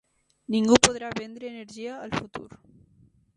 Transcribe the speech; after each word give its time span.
Ningú 0.53 0.77
podrà 0.87 1.11
vendre 1.19 1.51
energia 1.51 1.99
al 2.07 2.17
futur. 2.23 2.49